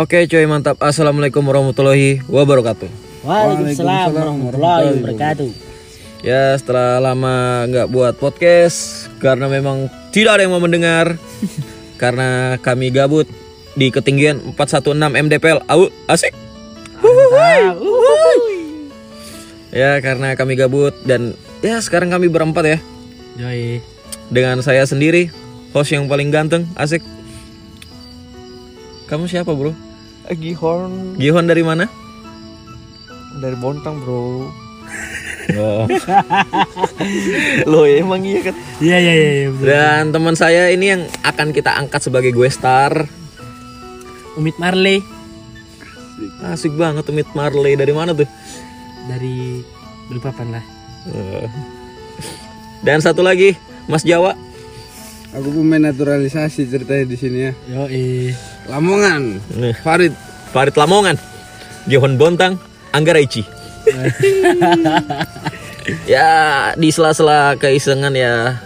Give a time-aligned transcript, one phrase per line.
[0.00, 0.80] Oke cuy mantap.
[0.80, 2.88] Assalamualaikum warahmatullahi wabarakatuh.
[3.20, 5.50] Waalaikumsalam warahmatullahi wabarakatuh.
[6.24, 11.20] Ya setelah lama nggak buat podcast Karena memang tidak ada yang mau mendengar
[12.00, 13.28] Karena kami gabut
[13.76, 16.32] Di ketinggian 416 mdpl Au, asik.
[19.68, 22.78] Ya karena kami gabut Dan ya sekarang kami berempat ya.
[23.36, 23.84] Yoi.
[24.32, 25.28] Dengan saya sendiri
[25.76, 27.04] Host yang paling ganteng Asik.
[29.12, 29.89] Kamu siapa bro?
[30.32, 31.86] Gihon Gihon dari mana?
[33.36, 34.50] dari Bontang bro
[35.50, 35.82] Oh.
[37.70, 39.48] Loh ya emang iya kan Iya iya iya iya.
[39.50, 43.10] Dan teman saya ini yang akan kita angkat sebagai gue star
[44.38, 45.02] Umit Marley
[46.46, 48.30] Asik banget Meet Marley Dari mana tuh?
[49.10, 49.58] dari
[50.06, 50.64] Balikpapan lah.
[51.10, 51.48] Eh.
[52.82, 54.38] Dan satu lagi Mas Jawa
[55.30, 57.52] Aku pemain naturalisasi ceritanya di sini ya.
[57.70, 58.34] Yoi.
[58.66, 60.10] Lamongan, Nih, Farid.
[60.50, 61.14] Farid Lamongan.
[61.86, 62.58] Gihon Bontang
[62.90, 63.40] Angga Raici
[66.12, 66.28] Ya
[66.74, 68.58] di sela-sela keisengan ya.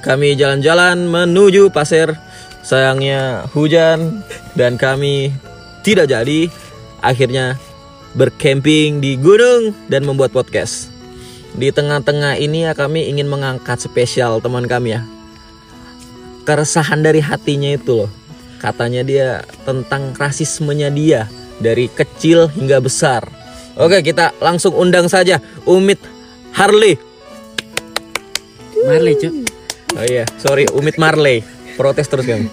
[0.00, 2.16] Kami jalan-jalan menuju pasir.
[2.64, 4.24] Sayangnya hujan
[4.56, 5.36] Dan kami
[5.84, 6.48] tidak jadi.
[7.04, 7.60] Akhirnya
[8.16, 10.88] bercamping di gunung dan membuat podcast.
[11.54, 15.04] Di tengah-tengah ini ya kami ingin mengangkat spesial teman kami ya
[16.48, 18.10] Keresahan dari hatinya itu loh
[18.56, 21.28] Katanya dia tentang rasismenya dia
[21.60, 23.28] Dari kecil hingga besar
[23.76, 26.00] Oke kita langsung undang saja Umit
[26.56, 26.96] Harley
[28.88, 29.32] Marley cuk.
[29.92, 31.44] Oh iya sorry Umit Marley
[31.76, 32.48] Protes terus kamu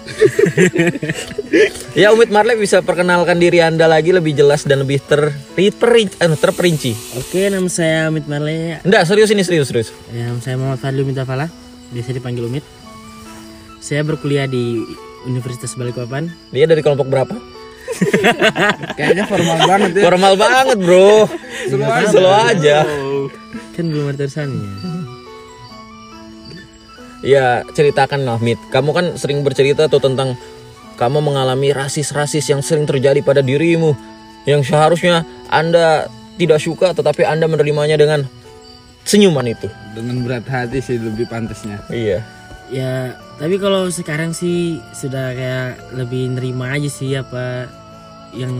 [2.01, 6.35] Ya Umit Marley bisa perkenalkan diri anda lagi lebih jelas dan lebih ter, terperinci, anu,
[6.35, 8.75] terperinci Oke, nama saya Umit Marley.
[8.83, 11.47] Enggak serius ini serius serius Ya, nama saya Muhammad Fadli Umit Afala.
[11.89, 12.84] Biasa dipanggil Umit.
[13.79, 14.81] Saya berkuliah di
[15.25, 16.29] Universitas Balikpapan.
[16.53, 17.35] Dia dari kelompok berapa?
[18.97, 20.03] Kayaknya formal banget ya.
[20.09, 21.29] Formal banget bro
[21.71, 22.77] Slow aja, Slow aja.
[23.77, 24.69] Kan belum ada tulisannya.
[27.25, 30.37] Ya ceritakan lah Mit Kamu kan sering bercerita tuh tentang
[30.99, 33.97] Kamu mengalami rasis-rasis yang sering terjadi pada dirimu
[34.45, 36.05] Yang seharusnya Anda
[36.37, 38.29] tidak suka Tetapi Anda menerimanya dengan
[39.09, 39.65] senyuman itu
[39.97, 41.81] Dengan berat hati sih lebih pantasnya.
[41.89, 42.21] Iya
[42.73, 47.67] Ya, tapi kalau sekarang sih sudah kayak lebih nerima aja sih apa
[48.35, 48.51] yang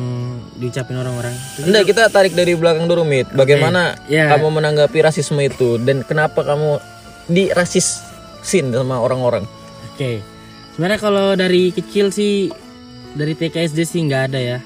[0.56, 1.36] diucapin orang-orang.
[1.60, 4.32] Enggak kita tarik dari belakang dulu Mit Bagaimana Ya.
[4.32, 6.80] kamu menanggapi rasisme itu Dan kenapa kamu
[7.28, 9.44] dirasisin sama orang-orang
[9.92, 10.24] Oke.
[10.76, 12.52] Sebenarnya kalau dari kecil sih
[13.16, 14.60] dari TK SD sih nggak ada ya.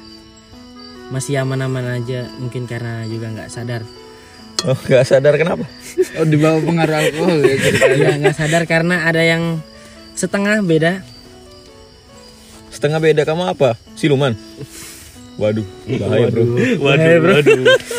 [1.10, 3.82] Masih aman-aman aja mungkin karena juga nggak sadar.
[4.66, 5.64] Oh gak sadar kenapa
[6.20, 7.56] Oh di bawah pengaruh alkohol ya.
[7.94, 9.62] Iya nggak sadar karena ada yang
[10.20, 11.00] setengah beda.
[12.76, 13.80] Setengah beda kamu apa?
[13.96, 14.36] Siluman
[15.40, 16.44] Waduh, bahaya bro.
[16.84, 17.36] Waduh, bro.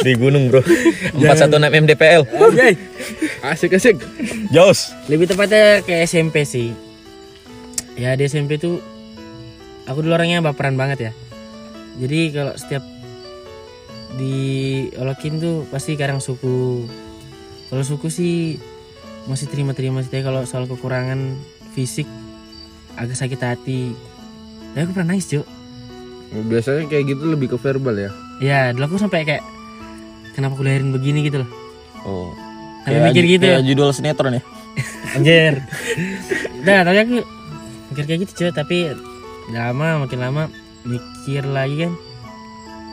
[0.04, 0.60] Di gunung bro.
[1.16, 2.22] 416 mdpl.
[2.36, 2.76] Anjay.
[3.40, 3.96] Asik asik.
[4.52, 4.92] Jos.
[5.08, 6.76] Lebih tepatnya ke SMP sih.
[7.96, 8.84] Ya di SMP tuh
[9.88, 11.12] aku dulu orangnya baperan banget ya.
[11.96, 12.84] Jadi kalau setiap
[14.20, 16.84] diolokin tuh pasti karang suku.
[17.72, 18.60] Kalau suku sih
[19.24, 21.40] masih terima-terima sih kalau soal kekurangan
[21.72, 22.06] fisik
[22.98, 23.94] agak sakit hati.
[24.74, 25.42] Tapi aku pernah nangis cuy.
[26.30, 28.10] Biasanya kayak gitu lebih ke verbal ya.
[28.38, 29.42] Ya dulu aku sampai kayak
[30.38, 31.50] kenapa aku lahirin begini gitu loh.
[32.06, 32.30] Oh.
[32.86, 33.58] Sampai mikir gitu ya.
[33.58, 34.42] Kayak judul sinetron ya.
[35.18, 35.54] Anjir.
[36.62, 37.16] Nah, tapi aku
[37.90, 38.78] mikir kayak gitu cuy, tapi
[39.50, 40.42] lama makin lama
[40.86, 41.92] mikir lagi kan.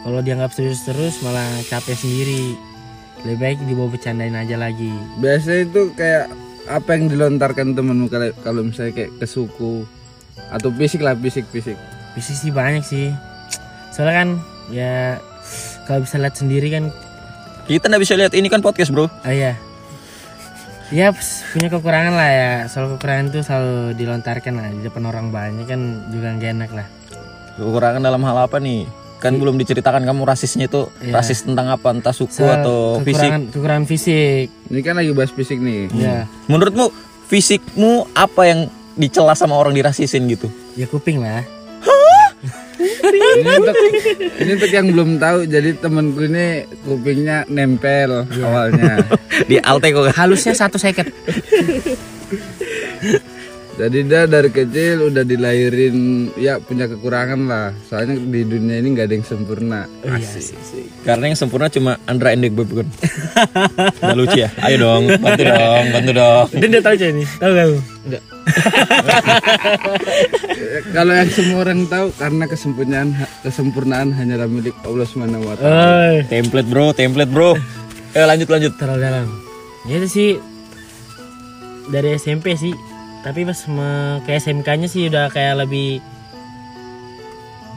[0.01, 2.57] Kalau dianggap serius terus malah capek sendiri.
[3.25, 4.93] Lebih baik dibawa bercandain aja lagi.
[5.19, 6.31] Biasanya itu kayak
[6.67, 9.87] apa yang dilontarkan temenmu kalau kalau misalnya kayak ke suku
[10.51, 11.79] atau fisik lah fisik fisik.
[12.13, 13.11] Bisnis sih banyak sih.
[13.91, 14.29] Soalnya kan
[14.71, 15.17] ya
[15.87, 16.91] kalau bisa lihat sendiri kan
[17.67, 19.11] Kita nggak bisa lihat ini kan podcast bro.
[19.11, 19.59] oh iya.
[20.87, 21.11] Ya
[21.51, 22.51] punya kekurangan lah ya.
[22.71, 26.87] Soal kekurangan itu selalu dilontarkan lah di depan orang banyak kan juga gak enak lah.
[27.59, 28.87] Kekurangan dalam hal apa nih?
[29.17, 31.13] Kan belum diceritakan kamu rasisnya itu Iya.
[31.17, 31.89] rasis tentang apa?
[31.89, 33.17] Entah suku Soal atau fisik.
[33.17, 34.45] kekurangan, kekurangan fisik.
[34.69, 35.89] Ini kan lagi bahas fisik nih.
[35.91, 36.17] Ya.
[36.45, 36.93] Menurutmu
[37.25, 38.59] fisikmu apa yang
[38.93, 40.47] dicela sama orang dirasisin gitu?
[40.73, 41.43] Ya kuping lah.
[43.07, 43.75] ini untuk
[44.37, 49.01] ini untuk yang belum tahu jadi temanku ini kupingnya nempel awalnya.
[49.49, 50.13] Di Alteco kan?
[50.13, 51.09] Halusnya satu seket.
[53.77, 55.97] Jadi dia dari kecil udah dilahirin
[56.33, 57.69] ya punya kekurangan lah.
[57.85, 59.85] Soalnya di dunia ini nggak ada yang sempurna.
[60.01, 60.57] Asik.
[61.05, 62.89] Karena yang sempurna cuma Andra Endek bukan.
[64.01, 64.49] Udah lucu ya?
[64.65, 66.45] Ayo dong, bantu dong, bantu dong.
[66.57, 67.77] Dia tahu aja nih, tahu kamu?
[68.07, 68.23] Enggak.
[70.97, 73.09] Kalau yang semua orang tahu karena kesempurnaan
[73.43, 75.69] kesempurnaan hanyalah milik Allah Subhanahu wa taala.
[75.69, 77.53] Oh, Template bro, template bro.
[78.11, 78.73] Eh lanjut lanjut.
[78.81, 79.27] terlalu dalam.
[79.85, 80.41] Ya sih
[81.87, 82.73] dari SMP sih,
[83.21, 85.99] tapi pas me- ke SMK-nya sih udah kayak lebih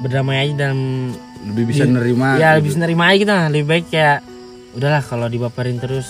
[0.00, 2.36] berdamai aja dalam Lebih bisa nerima.
[2.36, 3.46] ya lebih nerima aja gitu lah.
[3.48, 4.20] lebih baik kayak
[4.72, 6.08] udahlah kalau dibaperin terus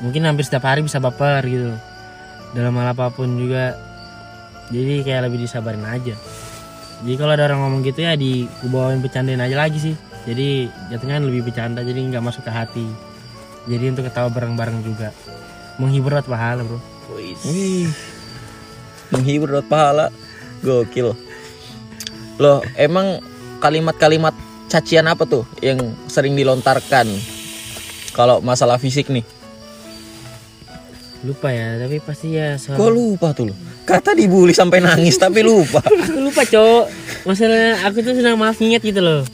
[0.00, 1.72] mungkin hampir setiap hari bisa baper gitu.
[2.52, 3.76] Dalam hal apa pun juga.
[4.66, 6.16] Jadi kayak lebih disabarin aja.
[7.04, 9.94] Jadi kalau ada orang ngomong gitu ya di bawain bercandain aja lagi sih.
[10.24, 12.86] Jadi jatuhnya kan lebih bercanda jadi nggak masuk ke hati.
[13.68, 15.12] Jadi untuk ketawa bareng-bareng juga.
[15.76, 16.80] Menghibur buat pahala bro
[17.14, 17.86] Wih.
[19.14, 20.06] Menghibur dapat pahala.
[20.64, 21.14] Gokil.
[22.36, 23.22] Loh, emang
[23.62, 24.34] kalimat-kalimat
[24.66, 25.78] cacian apa tuh yang
[26.10, 27.06] sering dilontarkan
[28.12, 29.24] kalau masalah fisik nih?
[31.26, 33.54] lupa ya tapi pasti ya soal Kok lupa tuh lo?
[33.82, 35.82] Kata dibully sampai nangis tapi lupa.
[35.82, 36.86] aku lupa cowok
[37.26, 39.26] masalah aku tuh senang maaf inget gitu loh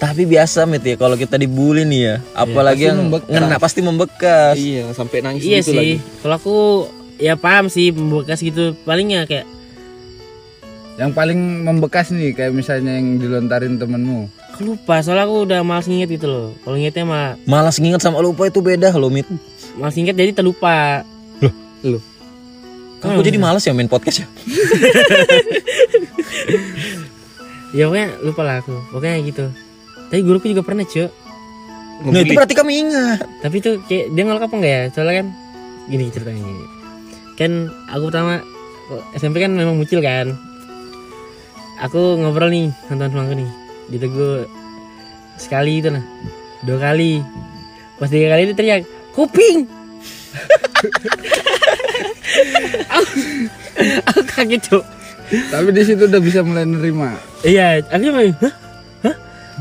[0.00, 4.56] Tapi biasa mit ya kalau kita dibully nih ya, apalagi yang ngena pasti membekas.
[4.56, 5.76] Iya, sampai nangis iya gitu sih.
[5.76, 5.94] lagi.
[6.24, 6.56] kalau aku
[7.20, 8.72] ya paham sih membekas gitu.
[8.82, 9.44] Palingnya kayak
[10.96, 14.28] Yang paling membekas nih kayak misalnya yang dilontarin temenmu.
[14.52, 16.48] aku lupa soalnya aku udah malas inget gitu loh.
[16.60, 19.24] Kalau ingetnya mah Malas nginget sama lupa itu beda loh mit.
[19.76, 21.04] malas inget jadi terlupa.
[23.00, 24.26] Kan gue jadi malas ya main podcast ya.
[27.76, 28.76] ya pokoknya lupa lah aku.
[28.92, 29.48] Pokoknya gitu
[30.10, 31.06] tapi guruku juga pernah cuy
[32.00, 33.20] Nah itu berarti kami ingat.
[33.44, 34.82] tapi itu kayak dia ngelak apa enggak ya?
[34.88, 35.26] Soalnya kan
[35.84, 36.64] gini ceritanya gini.
[37.36, 37.52] Kan
[37.86, 38.40] aku pertama
[39.12, 40.32] SMP kan memang muncul kan.
[41.78, 43.50] Aku ngobrol nih sama teman-temanku nih.
[43.92, 44.48] Ditegur
[45.36, 46.00] sekali itu nah.
[46.64, 47.20] Dua kali.
[48.00, 48.80] Pas tiga kali itu teriak
[49.12, 49.68] kuping!
[52.90, 53.04] Aku,
[54.06, 54.84] aku kaget cok
[55.50, 57.18] Tapi di situ udah bisa mulai nerima.
[57.42, 58.54] iya aku cuma hah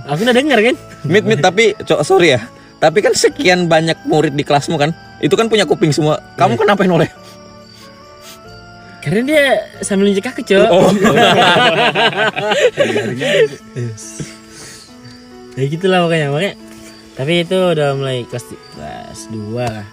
[0.06, 2.42] aku udah denger kan Mit mit tapi cok sorry ya.
[2.80, 6.19] Tapi kan sekian banyak murid di kelasmu kan, itu kan punya kuping semua.
[6.40, 7.12] Kamu kenapa noleh?
[9.00, 9.44] karena dia
[9.80, 10.92] sambil injek aku cok Oh.
[15.56, 16.54] ya gitulah makanya makanya
[17.16, 19.88] tapi itu udah mulai kelas kelas dua lah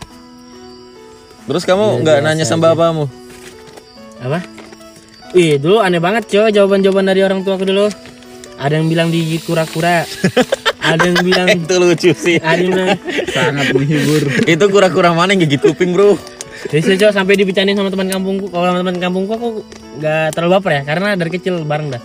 [1.46, 3.06] Terus kamu nggak nanya sama bapamu?
[4.18, 4.42] apa
[5.38, 7.86] Ih dulu aneh banget coy jawaban-jawaban dari orang tua aku dulu
[8.56, 10.04] ada yang bilang digigit kura-kura
[10.78, 12.36] ada yang bilang Itu lucu sih.
[12.38, 12.98] ada yang bilang
[13.28, 14.22] Sangat menghibur.
[14.44, 16.16] itu kura-kura mana yang gigit kuping bro?
[16.66, 19.48] jadi saya coy sampai dibicarain sama teman kampungku kalau sama teman kampungku aku
[19.96, 22.02] nggak terlalu baper ya karena dari kecil bareng dah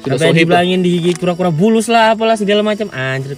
[0.00, 3.34] sampai dibilangin digigit kura-kura bulus lah apalah segala macam anjir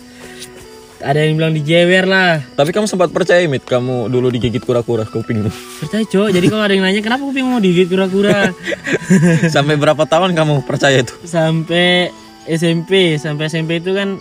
[1.02, 5.50] ada yang bilang dijewer lah Tapi kamu sempat percaya mit kamu dulu digigit kura-kura kupingmu.
[5.80, 8.52] percaya coy jadi kalau ada yang nanya kenapa kuping mau digigit kura-kura
[9.54, 11.10] Sampai berapa tahun kamu percaya itu?
[11.24, 12.12] sampai
[12.44, 14.18] SMP sampai SMP itu kan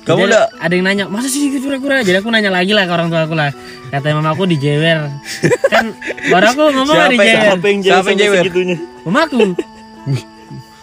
[0.00, 2.82] Kamu jadi udah- ada yang nanya masa sih gitu kura-kura jadi aku nanya lagi lah
[2.82, 3.52] ke orang tua aku lah.
[3.88, 5.04] Kata mama aku dijewer
[5.72, 5.92] kan
[6.26, 8.42] baru aku ngomong Siapa dijewer siapa yang Siapa yang jewer?
[8.42, 8.76] segitunya?
[9.02, 9.36] mama aku.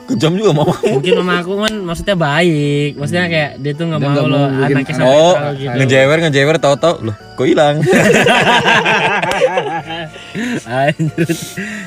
[0.06, 0.78] Kejam juga mama.
[0.86, 2.94] mungkin mama aku kan maksudnya baik.
[2.94, 5.76] Maksudnya kayak dia tuh nggak mau bikin anaknya sampai Oh, gitu.
[5.76, 7.82] ngejewer ngejewer tahu-tahu loh, kok hilang?
[10.64, 11.36] Anjir.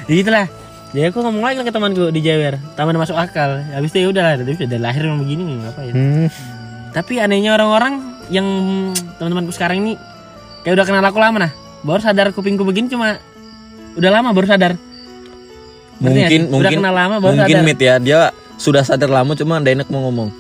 [0.05, 0.47] Ya itulah
[0.89, 4.09] jadi aku ngomong lagi lah ke temanku di Jewer taman masuk akal habis itu ya
[4.09, 6.29] udah dari lahir memang begini ngapain Hmm.
[6.89, 8.49] Tapi anehnya orang-orang yang
[9.21, 9.93] teman-temanku sekarang ini
[10.61, 11.53] kayak udah kenal aku lama nah.
[11.79, 13.21] Baru sadar kupingku begini cuma
[13.93, 14.73] udah lama baru sadar.
[16.01, 17.69] Ngerti nggak Mungkin udah mungkin kenal lama baru mungkin sadar.
[17.69, 18.19] mit ya dia
[18.57, 20.33] sudah sadar lama cuma nggak enak mau ngomong.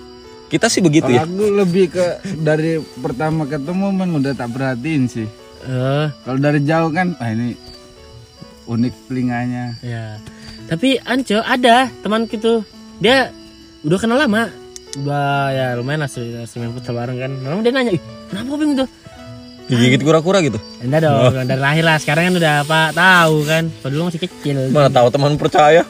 [0.48, 1.28] Kita sih begitu Kalau ya.
[1.28, 2.06] aku lebih ke
[2.40, 5.28] dari pertama ketemu memang udah tak perhatiin sih.
[5.60, 7.52] Eh, Kalau dari jauh kan, ah ini
[8.64, 9.76] unik telinganya.
[9.84, 10.16] ya.
[10.68, 12.60] Tapi Anco ada teman gitu.
[13.00, 13.32] Dia
[13.82, 14.52] udah kenal lama.
[15.00, 17.32] Udah ya lumayan lah sering futsal bareng kan.
[17.40, 18.88] Lalu dia nanya, "Ih, kenapa kuping tuh?"
[19.68, 20.56] Digigit kura-kura gitu.
[20.80, 22.00] Enggak dong, dari lahir lah.
[22.00, 23.68] Sekarang kan udah apa tahu kan.
[23.68, 24.56] Padahal dulu masih kecil.
[24.72, 25.84] Mana tahu teman percaya.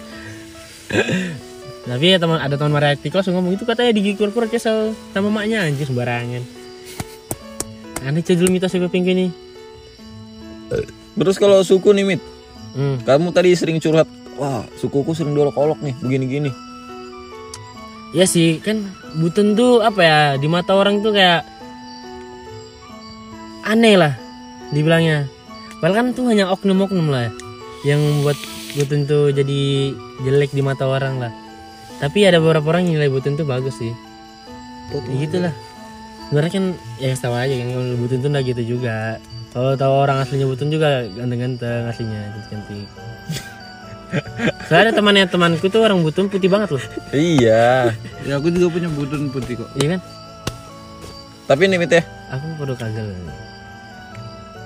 [1.88, 5.62] Tapi ya teman ada teman Mariati kelas ngomong itu katanya digigit kura-kura kesel sama maknya
[5.62, 6.42] anjir sembarangan.
[8.02, 9.26] Aneh cuy dulu mitos kuping ini.
[11.18, 12.20] Terus kalau suku nih mit,
[12.76, 13.00] Hmm.
[13.02, 14.06] kamu tadi sering curhat,
[14.38, 16.50] wah sukuku sering diolok-olok nih, begini-gini.
[18.16, 18.88] Ya sih kan
[19.20, 21.44] Buten tuh apa ya di mata orang tuh kayak
[23.68, 24.16] aneh lah
[24.72, 25.28] dibilangnya.
[25.82, 27.28] Padahal kan tuh hanya oknum-oknum lah.
[27.28, 27.32] ya.
[27.94, 28.34] yang membuat
[28.74, 29.94] butun tuh jadi
[30.26, 31.32] jelek di mata orang lah
[31.98, 33.92] tapi ada beberapa orang yang nilai butun tuh bagus sih
[34.92, 35.54] ya gitulah
[36.28, 36.64] sebenarnya kan
[37.00, 39.16] ya tahu aja kan kalau butun tuh nggak gitu juga
[39.50, 42.20] kalau tahu orang aslinya butun juga ganteng-ganteng aslinya
[42.52, 42.86] cantik
[44.68, 47.92] Soalnya ada temannya temanku tuh orang butun putih banget loh Iya.
[48.24, 49.70] Ya aku juga punya butun putih kok.
[49.76, 50.00] Iya kan?
[51.48, 53.08] Tapi nih Mit ya, Aku baru kagak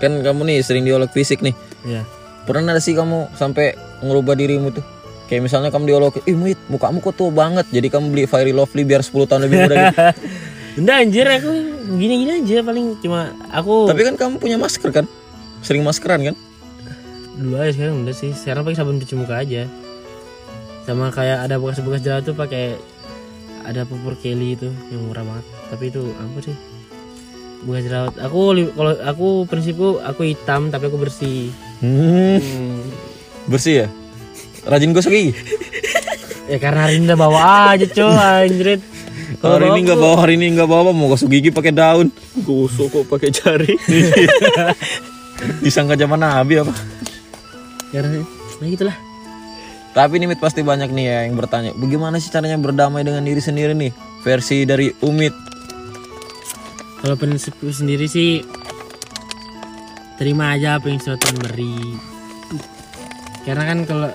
[0.03, 1.55] kan kamu nih sering diolok fisik nih.
[1.87, 2.03] Ya
[2.43, 4.83] Pernah ada sih kamu sampai ngerubah dirimu tuh?
[5.31, 7.71] Kayak misalnya kamu diolok, ih Mit, mukamu kok tua banget.
[7.71, 9.99] Jadi kamu beli Fairy Lovely biar 10 tahun lebih muda gitu.
[10.83, 11.53] Enggak anjir aku
[12.03, 15.07] gini-gini aja paling cuma aku Tapi kan kamu punya masker kan?
[15.63, 16.37] Sering maskeran kan?
[17.33, 19.65] Dulu aja sekarang udah sih sekarang pakai sabun cuci muka aja
[20.83, 22.77] sama kayak ada bekas-bekas jerawat tuh pakai
[23.63, 26.57] ada pupur Kelly itu yang murah banget tapi itu apa sih
[27.63, 28.39] bekas jerawat aku
[28.75, 31.49] kalau aku prinsipku aku hitam tapi aku bersih
[31.83, 32.39] Hmm.
[33.51, 33.87] Bersih ya?
[34.63, 35.35] Rajin gosok gigi?
[36.47, 37.41] ya karena hari ini udah bawa
[37.75, 38.79] aja coy anjrit
[39.43, 42.13] Kalau hari ini nggak bawa, hari ini nggak bawa, mau gosok gigi pakai daun.
[42.47, 43.75] Gosok kok pakai jari.
[45.65, 46.71] Disangka zaman Nabi apa?
[47.93, 48.25] Karena
[48.59, 48.97] nah gitulah
[49.93, 53.45] Tapi nih Mit pasti banyak nih ya yang bertanya, bagaimana sih caranya berdamai dengan diri
[53.45, 53.93] sendiri nih?
[54.25, 55.37] Versi dari Umit.
[56.99, 58.41] kalau prinsipku sendiri sih
[60.17, 61.77] terima aja apa yang sudah Tuhan beri
[63.43, 64.09] karena kan kalau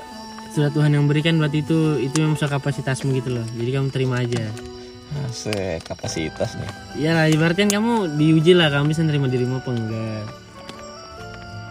[0.50, 4.24] sudah Tuhan yang berikan berarti itu itu yang sesuai kapasitasmu gitu loh jadi kamu terima
[4.24, 4.48] aja
[5.28, 6.72] Asik, kapasitas nih.
[6.96, 10.24] ya lah ibaratnya kamu diuji lah kamu bisa nerima dirimu apa enggak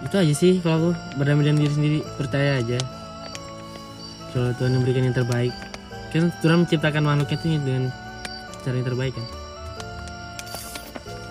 [0.04, 2.78] itu aja sih kalau aku berdamai dengan diri sendiri percaya aja
[4.36, 5.52] kalau Tuhan yang berikan yang terbaik
[6.12, 7.84] kan Tuhan menciptakan makhluknya itu dengan
[8.64, 9.26] cara yang terbaik kan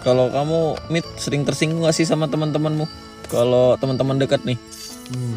[0.05, 2.85] Kalau kamu Mit sering tersinggung gak sih sama teman-temanmu?
[3.25, 4.53] Kalau teman-teman dekat nih,
[5.09, 5.35] hmm.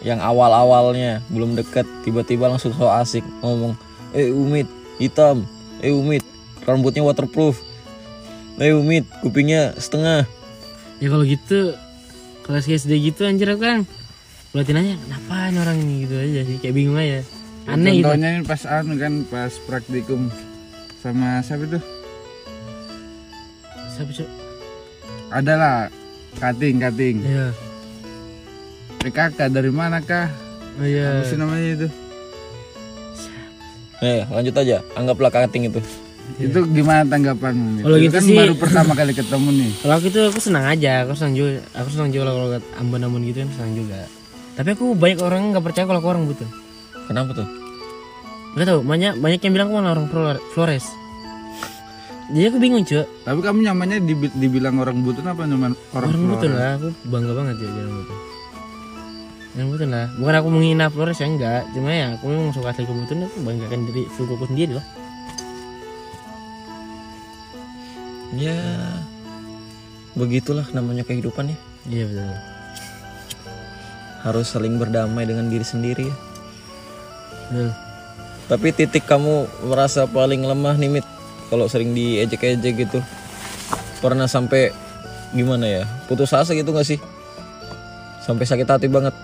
[0.00, 3.76] yang awal-awalnya belum dekat, tiba-tiba langsung so asik ngomong,
[4.16, 4.64] eh Umit
[4.96, 5.44] hitam,
[5.84, 6.24] eh Umit
[6.64, 7.60] rambutnya waterproof,
[8.56, 10.24] eh Umit kupingnya setengah.
[10.96, 11.76] ya kalau gitu
[12.42, 13.80] kelas SD gitu anjir aku kan
[14.50, 17.22] Berarti nanya kenapa orang ini gitu aja sih kayak bingung aja
[17.70, 20.26] aneh gitu Contohnya ini pas anu kan pas praktikum
[20.98, 21.82] sama siapa tuh?
[23.94, 24.28] siapa cok
[25.30, 25.76] Ada lah
[26.36, 27.16] cutting cutting.
[27.22, 27.46] iya
[29.00, 30.28] kakak dari mana kah?
[30.76, 31.88] oh iya Apa sih namanya itu?
[34.00, 35.80] Eh lanjut aja, anggaplah cutting itu.
[36.36, 37.80] Itu gimana tanggapanmu?
[37.80, 39.72] Kalau Itu gitu kan sih- baru pertama kali ketemu nih.
[39.78, 40.92] kalau aku itu aku senang aja.
[41.02, 43.98] Aku senang juga aku senang juga kalau lihat ambon-ambon gitu kan senang juga.
[44.52, 46.50] Tapi aku banyak orang nggak percaya kalau aku orang butuh.
[47.04, 47.48] Kenapa tuh?
[48.52, 50.86] Gak tau banyak banyak yang bilang aku malah orang Flor- Flores.
[52.28, 56.10] Jadi aku bingung cuy Tapi kamu nyamannya dibi- dibilang orang butun apa nyaman orang, orang,
[56.12, 56.30] Flores?
[56.32, 56.70] butuh lah.
[56.76, 58.18] Aku bangga banget ya jadi orang butuh.
[59.50, 60.06] Yang butuh lah.
[60.14, 61.62] Bukan aku menghina Flores ya enggak.
[61.70, 64.86] Cuma ya aku memang suka asli kebutun aku banggakan diri sukuku sendiri lah
[68.30, 68.56] Ya
[70.14, 71.58] begitulah namanya kehidupan ya.
[71.88, 72.30] iya betul
[74.20, 76.16] Harus saling berdamai dengan diri sendiri ya.
[77.48, 77.70] betul
[78.50, 81.06] Tapi titik kamu merasa paling lemah nih Mit
[81.48, 82.98] Kalau sering diejek-ejek gitu
[83.98, 84.70] Pernah sampai
[85.30, 86.98] gimana ya Putus asa gitu gak sih
[88.20, 89.14] Sampai sakit hati banget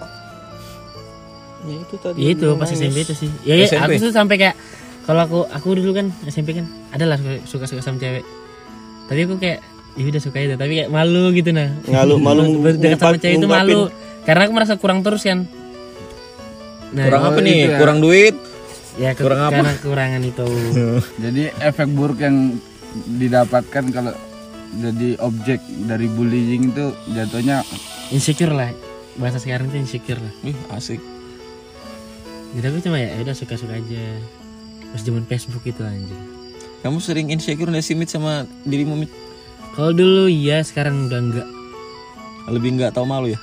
[1.67, 2.19] Ya itu tadi.
[2.23, 3.27] Ya itu pas SMP itu sih.
[3.43, 3.99] Ya, ya SMP?
[3.99, 4.55] aku tuh sampai kayak
[5.03, 8.23] kalau aku aku dulu kan SMP kan adalah suka suka sama cewek.
[9.07, 9.59] Tapi aku kayak
[9.97, 11.73] ya udah suka itu tapi kayak malu gitu nah.
[11.85, 13.81] Ngalu- malu berdekat sama cewek itu malu
[14.23, 15.47] karena aku merasa kurang terus kan.
[16.87, 17.55] Nah, Kurang apa nih?
[17.57, 17.79] itu ya.
[17.79, 18.35] Kurang duit?
[18.97, 19.61] ya ke, kurang apa?
[19.61, 20.47] karena kekurangan itu.
[21.25, 22.57] Jadi efek buruk yang
[22.97, 24.15] didapatkan kalau
[24.75, 27.61] jadi objek dari bullying itu jatuhnya
[28.09, 28.73] Insecure lah.
[29.17, 30.33] Bahasa sekarang tuh insecure lah.
[30.43, 31.01] Ih asik
[32.53, 34.05] Jadi aku cuma ya ya udah suka-suka aja.
[34.93, 36.17] Pas zaman Facebook itu anjir.
[36.85, 39.11] Kamu sering insecure gak sih Mit sama dirimu Mit?
[39.77, 41.49] Kalau dulu iya, sekarang udah enggak.
[42.49, 43.41] Lebih nggak tahu malu ya?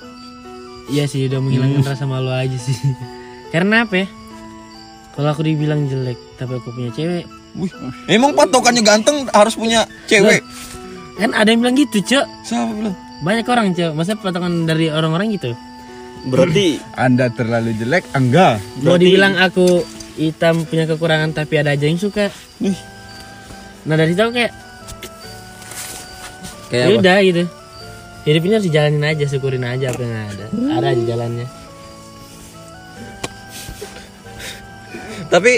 [0.89, 2.73] Iya sih udah menghilangkan rasa malu aja sih.
[3.53, 4.07] Karena apa ya?
[5.13, 7.69] Kalau aku dibilang jelek tapi aku punya cewek, Wih,
[8.09, 10.41] emang patokannya ganteng harus punya cewek?
[11.13, 12.25] kan ada yang bilang gitu, Cok.
[12.41, 12.95] Siapa bilang?
[13.21, 13.91] Banyak orang, Cok.
[13.93, 15.53] Masa patokan dari orang-orang gitu?
[16.33, 18.57] Berarti Anda terlalu jelek, enggak.
[18.81, 19.85] Mau dibilang aku
[20.17, 22.33] hitam punya kekurangan tapi ada aja yang suka.
[22.57, 22.92] Ih.
[23.83, 24.53] Nah dari situ kayak
[26.71, 27.43] Kayak ya udah gitu.
[28.23, 30.45] Hidup ini harus dijalanin aja, syukurin aja apa yang ada.
[30.79, 31.47] Ada aja jalannya.
[35.29, 35.51] Tapi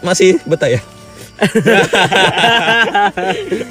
[0.00, 0.80] masih betah ya?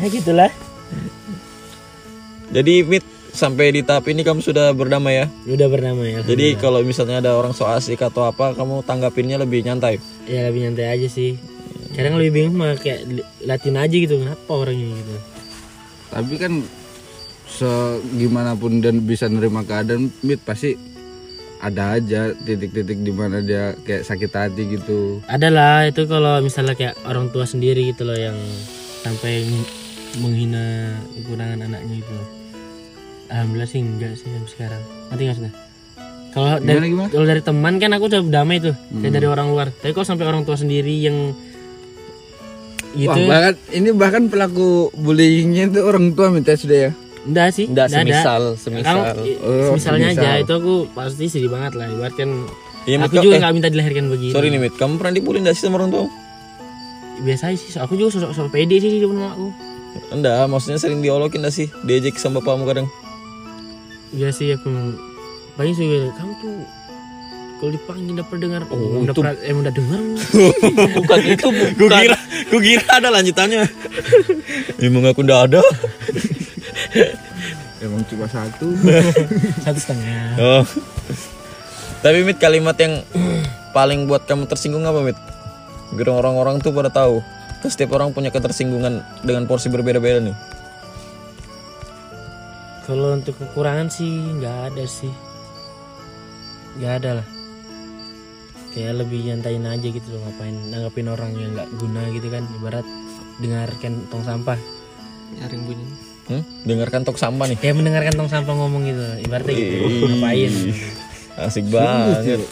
[0.00, 0.50] Ya gitulah.
[2.50, 5.26] Jadi Mit sampai di tahap ini kamu sudah berdamai ya.
[5.46, 9.62] udah bernama ya Jadi kalau misalnya ada orang so asik atau apa, kamu tanggapinnya lebih
[9.62, 10.02] nyantai.
[10.26, 11.38] ya lebih nyantai aja sih
[11.92, 13.04] kadang lebih bingung mah kayak
[13.40, 15.16] liatin aja gitu kenapa orangnya gitu.
[16.08, 16.52] Tapi kan
[17.46, 20.74] segimanapun dan bisa nerima keadaan mit pasti
[21.62, 25.22] ada aja titik-titik di mana dia kayak sakit hati gitu.
[25.30, 28.34] ada lah itu kalau misalnya kayak orang tua sendiri gitu loh yang
[29.00, 29.70] sampai ng-
[30.18, 32.16] menghina kekurangan anaknya gitu.
[33.30, 34.82] Alhamdulillah sih enggak sih sampai sekarang.
[35.08, 35.52] Nanti nggak sudah
[36.32, 37.08] kalau Gimana, dari gimana?
[37.12, 39.68] kalau dari teman kan aku udah damai tuh kayak dari orang luar.
[39.70, 41.36] Tapi kalau sampai orang tua sendiri yang
[42.94, 46.90] gitu Wah, bahkan ini bahkan pelaku bullyingnya itu orang tua minta sudah ya.
[47.22, 48.10] enggak sih Enggak, enggak ada.
[48.10, 48.96] semisal, Kalau semisal.
[49.40, 50.42] Oh, misalnya aja semisal.
[50.42, 52.30] itu aku pasti sedih banget lah ibarat kan
[52.82, 54.74] Iya, Mit, aku juga eh, nggak minta dilahirkan begini Sorry nih, Mit.
[54.74, 56.06] Kamu pernah dibully nggak sih sama orang tua?
[57.14, 59.46] biasa sih aku juga sosok sosok pede sih di depan aku
[60.10, 61.68] Enggak, maksudnya sering diolokin gak sih?
[61.82, 62.88] Diejek sama bapakmu kadang.
[64.10, 64.68] Iya sih aku
[65.54, 66.54] paling sih kamu tuh
[67.62, 70.00] kalau dipanggil dapat dengar oh, udah pernah emang udah dengar
[70.98, 71.70] bukan itu, bukan.
[71.78, 72.18] Gue kira,
[72.50, 73.62] gue kira ada lanjutannya.
[74.82, 75.62] Emang aku ndak ada.
[77.86, 78.74] Emang cuma satu.
[79.62, 80.66] satu setengah Oh.
[82.02, 83.06] Tapi Mit kalimat yang
[83.78, 85.18] paling buat kamu tersinggung apa Mit?
[85.94, 87.22] Biar orang-orang tuh pada tahu.
[87.62, 90.34] Kan setiap orang punya ketersinggungan dengan porsi berbeda-beda nih.
[92.82, 95.14] kalau untuk kekurangan sih nggak ada sih
[96.82, 97.26] nggak ada lah
[98.72, 102.86] kayak lebih nyantain aja gitu loh ngapain nanggapin orang yang nggak guna gitu kan ibarat
[103.40, 104.58] dengarkan tong sampah
[105.32, 105.86] Nyaring bunyi.
[106.28, 106.44] Hmm?
[106.68, 107.56] Dengarkan tok sampah nih.
[107.56, 109.76] kayak mendengarkan tong sampah ngomong gitu ibaratnya gitu
[110.06, 110.52] ngapain
[111.40, 112.44] Asik banget.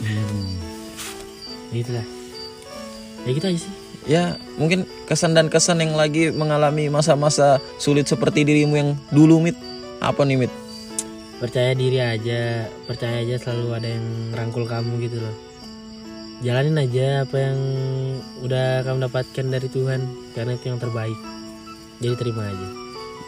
[1.71, 2.07] gitu lah
[3.29, 3.75] ya gitu aja sih
[4.09, 9.61] Ya, mungkin kesan dan kesan yang lagi mengalami masa-masa sulit seperti dirimu yang dulu Mit.
[10.01, 10.53] Apa nih Mit?
[11.41, 15.35] percaya diri aja percaya aja selalu ada yang rangkul kamu gitu loh
[16.41, 17.59] jalanin aja apa yang
[18.41, 20.01] udah kamu dapatkan dari Tuhan
[20.33, 21.19] karena itu yang terbaik
[21.99, 22.69] jadi terima aja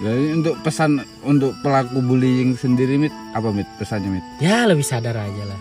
[0.00, 4.24] Jadi untuk pesan untuk pelaku bullying sendiri mit apa mit pesannya mit?
[4.38, 5.60] ya lebih sadar aja lah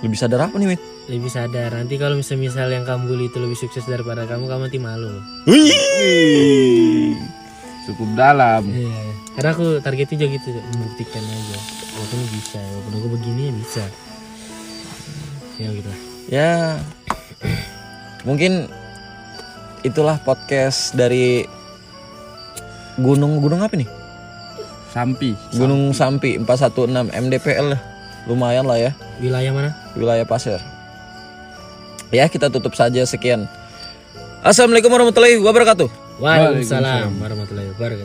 [0.00, 0.82] Lebih sadar apa nih Mit?
[1.06, 4.60] lebih sadar nanti kalau misal misal yang kamu bully itu lebih sukses daripada kamu kamu
[4.66, 7.14] nanti malu Wih.
[7.82, 8.66] Cukup dalam.
[8.66, 9.02] Iya.
[9.34, 11.58] karena aku targetnya juga gitu membuktikan aja
[11.94, 13.84] walaupun bisa walaupun aku begini ya bisa
[15.56, 16.78] ya gitu lah Ya,
[18.22, 18.70] mungkin
[19.82, 21.42] itulah podcast dari
[23.02, 23.90] Gunung Gunung apa nih?
[24.94, 25.34] Sampi.
[25.58, 27.82] Gunung Sampi 416 MDPL lah.
[28.30, 30.62] Lumayan lah ya, wilayah mana wilayah Pasir.
[32.14, 33.50] Ya, kita tutup saja sekian.
[34.46, 35.90] Assalamualaikum warahmatullahi wabarakatuh.
[36.22, 37.98] Waalaikumsalam warahmatullahi wabarakatuh